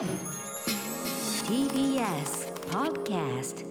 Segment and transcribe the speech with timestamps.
[0.00, 0.08] TBS
[2.70, 3.66] Podcast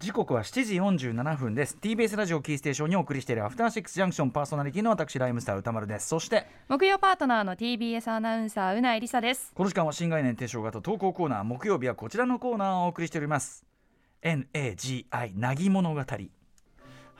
[0.00, 1.78] 時刻は7時47分です。
[1.80, 6.08] TBS ラジオキーステーションにお送りしているアフターシックスジャンクションパーソナリティの私ライムスター歌丸です。
[6.08, 9.52] そして木曜パートナーの TBS アナウンサーうないりさです。
[9.54, 13.64] この時間は新概念提唱型投稿コーナー木曜日はこちらのコーナーをお送りしております。
[14.24, 16.00] NAGI なぎ物語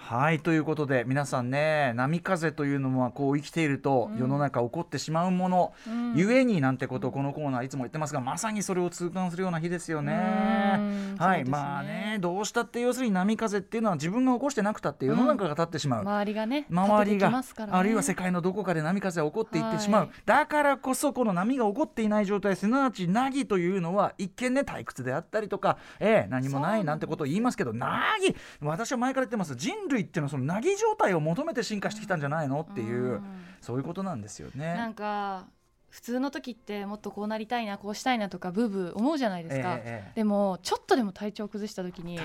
[0.09, 5.73] はいということで皆さんね波風というのはこう生きていると世の中起こってしまうもの、
[6.15, 10.79] ゆえになんてことをこのコーナーいつも言ってますがまさにそれを痛感するような日ですよね。
[11.19, 16.01] うんはい、まあねどうしたって要するに波風っていうのは自分が起こしてなくたって世の中が立ってしまう。
[16.03, 17.43] 周りがね周りが、ね。
[17.71, 20.11] あるいは世界のどこかで波風が起こっていってしまう、はい。
[20.25, 29.55] だからこそこの波が起こっていない状態すなわち凪というのは一見ね退屈であったりとか、ええ、何もないなんてことを言いますけど凪私は前から言ってます。
[29.55, 33.23] 人類っていうのはその凪状態を求めて進化してきたんじゃないのっていう、うん。
[33.61, 34.95] そういうことなんですよなんね。
[34.95, 35.47] か
[35.97, 40.13] 普通の時ってもっとこうなりたいなこうしたいなとかブーブー思うじゃないですか、ええええ。
[40.15, 42.21] でもちょっとでも体調を崩した時に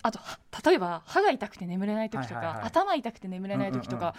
[0.00, 4.14] あとは例えば歯が痛くて眠れない時とか、はいはいはい頭痛くて眠れない時とか、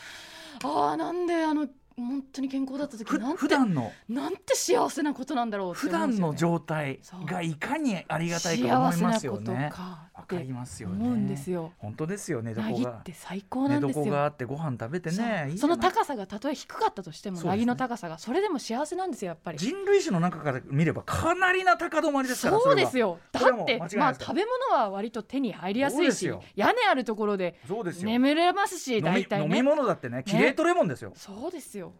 [0.63, 1.67] ああなんであの
[2.07, 9.71] 本当に健康だった時ふなんて普段のなんて幸せなことなんだろうって普段の状態がいかにありがたいか思いますよね。
[10.13, 11.03] わかりますよね。
[11.03, 11.73] 思うんですよ。
[11.79, 12.53] 本当ですよね。
[12.53, 14.05] どこが最高寝なんですよ。
[14.05, 15.53] 床があってご飯食べてね。
[15.57, 19.57] その高さがたとえ低かったとしても、そうですねなぎの高さがそれでも幸せなんですよやっぱり。
[19.57, 23.19] 人類史の中から見ればかなりな高止まりですからそうですよよ。
[23.31, 29.63] だってまあ食べ物は割と手に入りやすいし屋根あるところでそうですよ眠れますし、大体飲みね。
[29.63, 31.90] 物だってねキレートレモンですよ、そうですよ。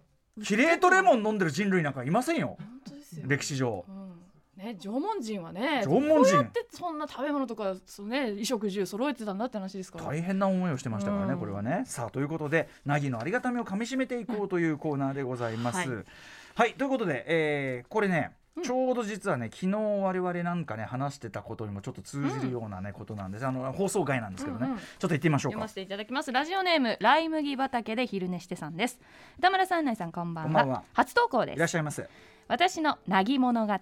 [0.43, 2.57] キレートレモン飲んでる人類なんかいませんよ。
[3.27, 3.85] 歴史上。
[3.87, 4.01] うん。
[4.63, 6.13] ね、縄文人はね縄文人。
[6.13, 10.05] どうやってそんな食べ物とかそう、ね、衣食住揃えてたんだって話ですから。
[10.05, 11.39] 大変な思いをしてましたからね、うん。
[11.39, 11.83] これはね。
[11.85, 16.05] さあということで凪のありがたみをかみしめていこうというコーナーでございます、はい。
[16.53, 18.31] はい、ということで、えーこれね
[18.63, 23.45] ちょうど実はね昨日我々なんかね話してたことにもちょっと通じるようなね、ことなんです。
[23.45, 25.53] あの放送外なんですけどね、ちょっと言ってみましょうか。
[25.53, 26.31] 読ませていただきます。
[26.31, 29.00] ラジオネームライ麦畑で昼寝してさんです。
[29.39, 30.50] 歌村さん内さんこんばんは。
[30.50, 30.84] こんばんは。
[30.94, 31.59] 初投稿いです。
[31.59, 32.09] らっしゃいませ。
[32.50, 33.73] 私のなぎ物語。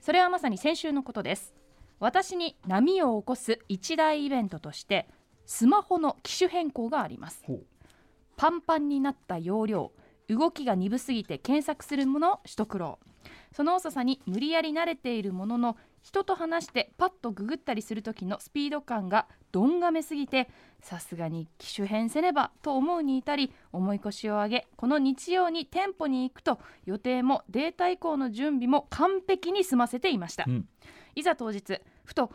[0.00, 1.54] それはまさに先週のことです。
[2.00, 5.08] 私に波を起こす一大イベントとして
[5.44, 7.44] スマホの機種変更があります。
[8.36, 9.92] パンパンになった容量
[10.28, 12.98] 動きが鈍すぎて検索するもの一苦労
[13.52, 20.48] その遅さに無理やり慣れているものの人と話してパッとググったりする時のスピード感がどんがめすぎて
[20.80, 30.68] さすがに機種変せねばと思うに至り重い腰を上げこの日曜に店舗に行くと予定もデータ移行の準備も完璧に済ませていました、うん。
[31.14, 32.32] いざ当日ふと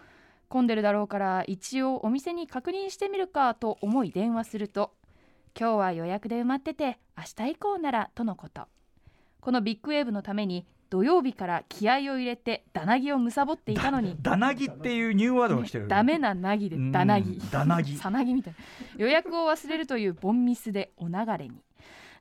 [0.50, 4.94] 混んでるだろうから一応お店に確認してみるかと思い電話すると
[5.58, 8.68] 今日は予約で埋まってて明日以降ならとのこと。
[9.40, 14.16] このビッグウェーブのために土曜日から気合を入れてダナギを貪っていたのに。
[14.22, 16.92] ダナギっていうニューワードが来てる、ダメなナギでうん。
[16.92, 17.42] ダナギ。
[17.50, 17.98] ダナギ。
[17.98, 18.54] さなぎみたい。
[18.54, 18.60] な
[19.04, 21.64] 予約を忘れるというボンミスでお流れに。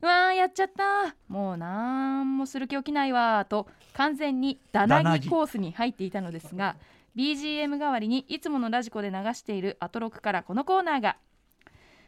[0.00, 1.14] うわーやっちゃった。
[1.28, 6.76] もうなんもする気起きないわと完全にダナギコースに入っていたのですが
[7.14, 11.18] BGM 代わりにいつものラジコで流しているアトロクからこのコーナーが。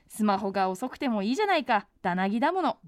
[0.09, 1.87] スマホが遅くてもいいじゃないか。
[2.01, 2.79] ダナギだもの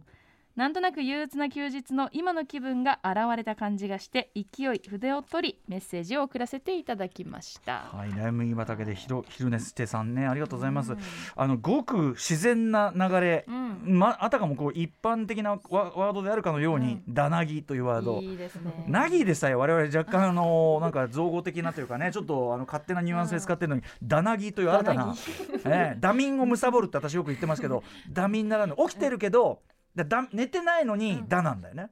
[0.57, 7.85] なんとなく憂鬱な休日の今の気分が現れた感じがして勢い筆を取りメッセージを送らせていただきました。
[7.93, 10.99] はい、ライ麦畑でひろ昼寝してさんねありがとうございます、うん。
[11.37, 13.99] あのごく自然な流れ、うん。
[13.99, 18.23] まあたかもこう一般的なワワードであるかのように「ダナギ」というワード。
[18.23, 18.87] いいですね。
[18.89, 25.15] ナギでさえ我々若干あのなんか造語的なというかねちょっとあの勝手なニュアンスで使ってるのに「ダナギ」という新たな
[25.67, 29.61] ええダミンを貪るって私よく言ってますけどダミンならぬ起きてるけど
[29.97, 31.91] だだ寝てないのに「ダ」なんだよね。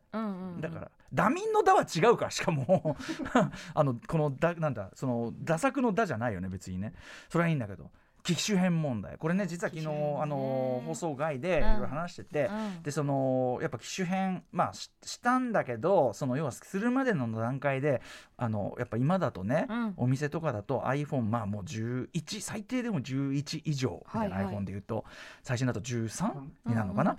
[0.61, 2.97] だからダミンの「ダ」は違うからしかも。
[3.75, 6.93] あのこのだなんだその打作の「ダ」じゃないよね別にね。
[7.29, 7.91] それはいいんだけど。
[8.27, 9.19] 機種変問題。
[9.19, 11.71] これね実は昨日、あの放送外でいうん。
[11.73, 12.83] ろいろ話してて、うん。
[12.83, 18.01] でそのやっぱ機種変まあししたんだけどその要はするまでの段階で
[18.39, 19.95] あのやっぱ今だとね、うん。
[19.99, 24.55] お店とかだと iPhone まあもう11最低でも11以上みたいなはいはい。
[24.55, 25.05] iPhone で言うと、
[25.43, 26.33] 最新だと13
[26.65, 27.19] になるのかな、うん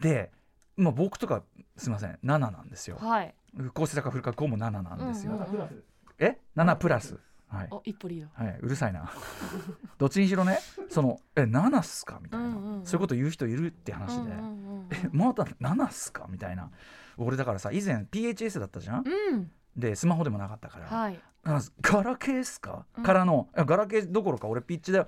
[0.00, 0.30] で、
[0.76, 1.42] まあ、僕とか
[1.76, 2.98] すみません7なんですよ。
[3.00, 3.34] はい。
[3.72, 5.32] 高フルカ5も7なんですよ。
[5.32, 5.84] うんうんうん。
[6.18, 7.18] え？7プラス。
[7.48, 8.44] はい、お一歩リード。
[8.44, 9.10] はい、うるさいな。
[9.98, 10.58] どっちにしろね
[10.88, 12.86] そのえ7っすかみたいな、うんうんうん。
[12.86, 16.70] そういうこと言う人いるって話で、うんうんうんえまだ7っすかみたいな。
[17.16, 19.50] 俺だからさ以前 PHS だったじゃん、うん。
[19.76, 21.20] でスマホでもなかったから、はい。
[21.44, 23.04] あガラケーっすか、うん。
[23.04, 25.06] からのガラケーどころか俺ピッチで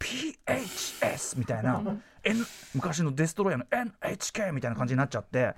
[0.00, 1.80] PHS みたいな、
[2.24, 2.44] N、
[2.74, 3.66] 昔のデストロイヤーの
[4.02, 5.54] NHK みたいな感じになっちゃって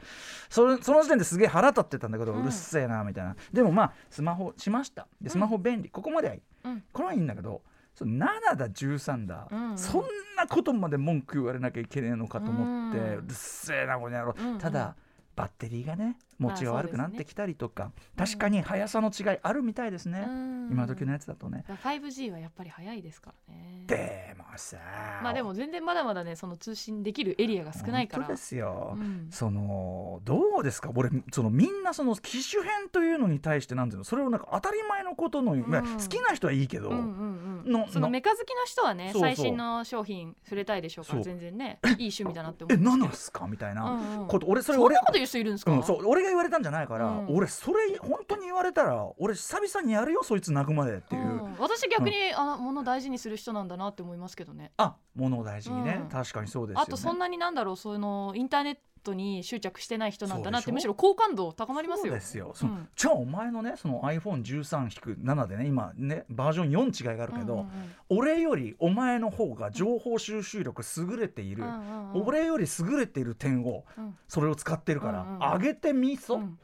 [0.51, 3.37] それその時点ですげえ腹立ってたんだけど、うるせえなみたいな。
[3.53, 5.07] でもまあスマホしました。
[5.21, 6.83] でスマホ便利、ここまではいい、うん。
[6.93, 7.63] これはいいんだけど
[7.95, 10.05] その7だ13だ、そん
[10.37, 14.97] なことまで文句言われなきゃいけねえのかと思って、うるせえなこの野郎、ただ
[15.35, 20.69] バッテリーがね持ちが悪くなってきたりとか、確かに速さの違いあるみたいですね、うん。
[20.73, 21.65] 今時のやつだとね。
[21.69, 23.85] 5G はやっぱり早いですからね。
[23.87, 24.77] でもさ
[25.23, 28.25] まあでも全然まだまだねその通信できるエリアが少ないから。
[28.25, 29.29] 本当ですよ、うん。
[29.31, 30.91] そのどうですか？
[30.95, 34.05] 俺そのみんなその機種変というのに対してなんていうの？
[34.05, 37.73] それをなんか当たり前のことの、まあ好きな人はいいけど、うんうんうん。
[37.73, 42.91] のそのメカ好きな人はね最新の商品触れたいでしょうから全然ねいい趣味だなって思えうんですけど。
[42.91, 43.47] 何なんすか？
[43.47, 44.27] みたいなうんうん。
[44.29, 47.37] こと、俺それ俺なこと言う人いるんですか、うん、そう俺が言われたんじゃないから、うん。
[47.37, 51.57] 俺それ本当に言われたら俺久々にやるよそいつ泣くまでっていう、うん。
[51.59, 54.73] 私逆に、あ物大事にする人なんだなって思いますけどね。
[54.77, 56.09] あ物を大事にね、うん。
[56.09, 56.85] 確かにそうですよね。
[56.87, 62.05] あとそんなになんだろうそのインターネットに執着してない人なんだなってむしろ好感度高まりますよ。
[62.05, 62.89] そうですよ、うん。
[62.95, 67.69] じゃあお前のねその iPhone13-7 でね今ねバージョン4違いがあるけど、うんうん。
[68.11, 72.23] 俺よりお前の方が情報収集力優れている、うんうんうん。
[72.27, 74.17] 俺より優れている点をうん。
[74.29, 75.39] それを使ってるから、うんうんうん。
[75.39, 76.59] 上げてみそ、うん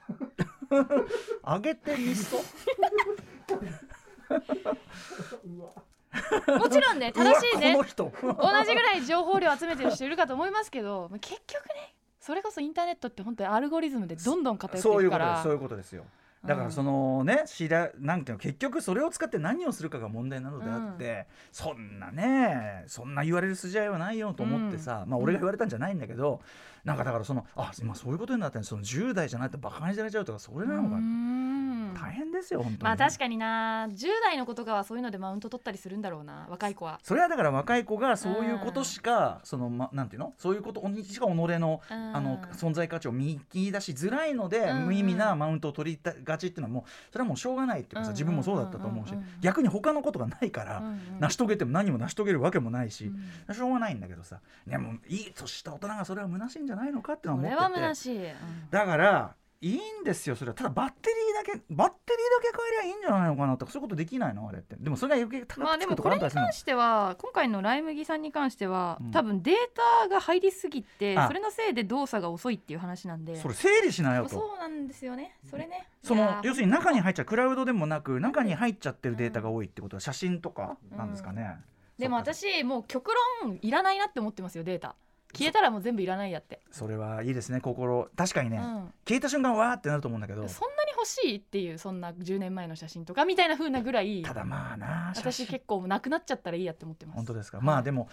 [1.45, 2.37] 上げてみそ
[6.59, 7.75] もちろんね正しいね。
[7.75, 16.05] 同じぐらい情報量集めてる人いるかと思いますけど結局ねそれこそインターネットって本当にアルゴリズムでどんどん偏っていそういうくからことですそういうことですよ
[16.45, 26.41] だからそのね知らなんていうの結局それを使って何をするかが問題なのであって、そんなねそんな言われる筋合いはないよと思ってさ、まあ俺が言われたんじゃないんだけど、
[26.85, 31.95] なんかだからそのあ今そういうことになってんその10代じゃないとバカにされちゃうとかそれなのがうん。
[31.95, 33.89] 大変ですよ本当に、まあ確かにな。
[33.91, 37.01] 10代の子とかはそういうのでマウント取ったりするんだろうな若い子は。
[37.03, 40.35] それはだから若い子がそういうことしか、そのまなんていうの？
[40.39, 42.17] そういうことにしか己の、うん。
[42.17, 44.87] あの存在価値を見出しづらいので、うん。
[44.87, 50.83] 無意味なマウントを取りがちっていうのはもうそれはもうしょうがないっていうかさ、うん自分もそうだったと思うし、逆に他のことがないから、
[51.21, 53.55] 成し遂げても何も成し遂げるわけもないし、うん。
[53.55, 58.35] しょうがないんだけどさでもいい年した大人がそれは虚しいんじゃないのかっていうのこは思ってて。
[58.71, 60.55] だからいいんですよそれは。
[60.55, 64.77] ただバッテリーだけバッテリーだけ変えりゃいいんじゃないのかなとかそういうことできないのあれって。
[64.79, 69.11] でもそれが余計高まあくつくとでもこれに関しては今回のライ麦さんに関しては、うん。
[69.11, 69.55] 多分デー
[70.03, 71.27] タが入りすぎてあ。
[71.27, 73.35] それのせいで動作が遅いっていう話なんで。
[73.37, 74.29] それ整理しなよと。
[74.31, 75.37] そうなんですよね。
[75.51, 75.89] それね。
[76.05, 81.57] その要するに中に入っちゃうクラウドでもなく中に入っちゃってるデータが多いってことは写真とかなんですかね、
[81.99, 82.35] でもそっか。
[82.35, 83.11] 私もう極
[83.43, 84.95] 論いらないなって思ってますよデータ
[85.35, 88.09] 消えたらもう全部いらないやって、それはいいですね心。
[88.17, 88.93] 確かにね、うん。
[89.07, 90.49] 消えた瞬間わーってなると思うんだけど。
[90.49, 97.17] そんなに欲しいっていうそんな10年前の写真とかみたいな風なぐらいただまあな私結構なくなっちゃったらいいやって思ってます。
[97.17, 97.61] 本当ですか。
[97.61, 98.09] まあでも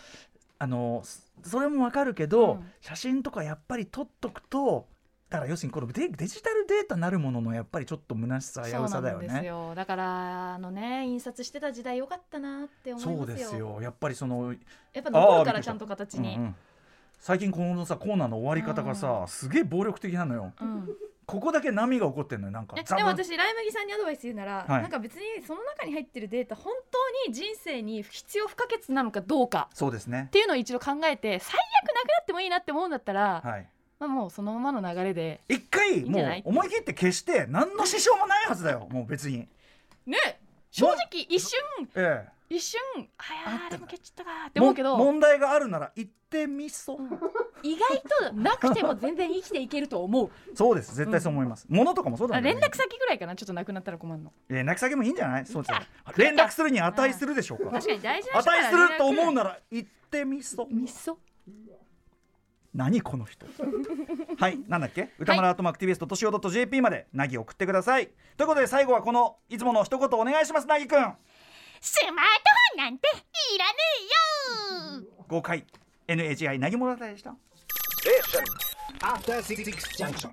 [0.60, 2.72] あのそそれもわかるけど、うん。
[2.82, 4.88] 写真とかやっぱり撮っとくと
[5.30, 9.48] だから要するにこのデデジタルデータなるもののやっぱりちょっと虚しさ危うさだよそうなんですね。
[9.48, 13.36] よだからあのね印刷してた時代良かったなって思いそうますよ。
[13.36, 13.80] ですよ。
[13.82, 14.54] やっぱりその、
[14.94, 16.56] やっぱ残るからちゃんと形に、うんうん
[17.20, 20.54] 最近このさコーナーの終わり方がさ、うすげえ暴力的なのよ。
[20.62, 20.90] うん。
[21.26, 22.76] ここだけ波が起こってんのよなんか。
[22.76, 24.82] でも私ライ麦さんにアドバイス言うなら、はい。
[24.82, 29.70] なんか別にその中に入ってるデータ本当に人生に必要不可欠なのかどうか。
[29.74, 30.26] そうですね。
[30.28, 33.68] っていうのを一度考えて最悪なくなってもいいなって思うんだったら、はい。
[34.00, 39.48] まあ、もうそのままの流れで一回もう思い切って消して何の支障もないはずだよもう別に。
[40.06, 40.18] ね
[40.70, 41.60] 正直一瞬
[41.96, 42.80] え一瞬
[43.18, 47.00] あやでも消っちゃったかーっえて思うけども問題があるなら言ってみそ、
[47.64, 50.30] 意外となくても全然生きていけると思う。
[50.54, 50.94] そうです。
[50.96, 52.54] 絶対そう思います、物とかもそうだあね。
[52.54, 53.36] 連絡先ぐらいかな？
[53.36, 55.46] ちょっとなくなったら困るの連絡先もいいんじゃない？
[55.46, 57.72] そうです連絡するに値するでしょうか。
[57.72, 60.68] 確かに大事な値すると思うななら言ってみそ。
[60.70, 61.18] みそ？
[62.74, 63.46] 何この人？
[64.38, 65.14] はいなんだっけ？
[65.18, 67.08] 歌丸アートマーク TBS ととしお .jp まで。
[67.14, 68.10] なぎ送ってください。
[68.36, 71.14] ということで最後はこのいつもの一言お願いしますなぎくん
[71.86, 72.22] スマート
[72.76, 73.08] フォンなんて
[73.54, 73.74] いらね
[74.90, 75.64] えよ5回
[76.08, 77.36] NHI なぎ物語でした
[79.02, 79.64] ？After Six
[79.96, 80.32] Junction.